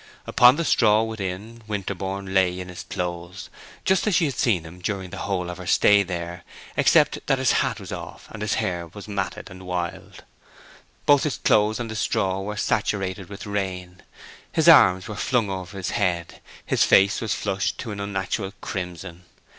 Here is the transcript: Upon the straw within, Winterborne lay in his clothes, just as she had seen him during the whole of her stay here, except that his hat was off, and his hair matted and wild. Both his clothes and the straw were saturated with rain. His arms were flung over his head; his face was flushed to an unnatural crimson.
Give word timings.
Upon 0.25 0.55
the 0.55 0.65
straw 0.65 1.03
within, 1.03 1.61
Winterborne 1.67 2.33
lay 2.33 2.59
in 2.59 2.69
his 2.69 2.81
clothes, 2.81 3.51
just 3.85 4.07
as 4.07 4.15
she 4.15 4.25
had 4.25 4.33
seen 4.35 4.63
him 4.63 4.79
during 4.79 5.11
the 5.11 5.19
whole 5.29 5.47
of 5.47 5.59
her 5.59 5.67
stay 5.67 6.03
here, 6.03 6.43
except 6.75 7.19
that 7.27 7.37
his 7.37 7.51
hat 7.51 7.79
was 7.79 7.91
off, 7.91 8.27
and 8.31 8.41
his 8.41 8.55
hair 8.55 8.89
matted 9.05 9.51
and 9.51 9.61
wild. 9.63 10.23
Both 11.05 11.21
his 11.21 11.37
clothes 11.37 11.79
and 11.79 11.91
the 11.91 11.95
straw 11.95 12.41
were 12.41 12.57
saturated 12.57 13.29
with 13.29 13.45
rain. 13.45 14.01
His 14.51 14.67
arms 14.67 15.07
were 15.07 15.15
flung 15.15 15.51
over 15.51 15.77
his 15.77 15.91
head; 15.91 16.41
his 16.65 16.83
face 16.83 17.21
was 17.21 17.35
flushed 17.35 17.77
to 17.81 17.91
an 17.91 17.99
unnatural 17.99 18.53
crimson. 18.59 19.25